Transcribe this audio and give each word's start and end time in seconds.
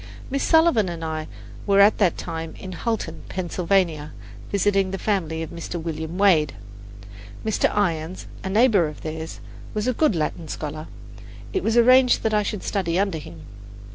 Miss 0.31 0.41
Sullivan 0.41 0.89
and 0.89 1.05
I 1.05 1.27
were 1.67 1.79
at 1.79 1.99
that 1.99 2.17
time 2.17 2.55
in 2.57 2.71
Hulton, 2.71 3.21
Pennsylvania, 3.29 4.13
visiting 4.51 4.89
the 4.89 4.97
family 4.97 5.43
of 5.43 5.51
Mr. 5.51 5.79
William 5.79 6.17
Wade. 6.17 6.53
Mr. 7.45 7.69
Irons, 7.71 8.25
a 8.43 8.49
neighbour 8.49 8.87
of 8.87 9.01
theirs, 9.01 9.41
was 9.75 9.87
a 9.87 9.93
good 9.93 10.15
Latin 10.15 10.47
scholar; 10.47 10.87
it 11.53 11.61
was 11.61 11.77
arranged 11.77 12.23
that 12.23 12.33
I 12.33 12.41
should 12.41 12.63
study 12.63 12.97
under 12.97 13.19
him. 13.19 13.41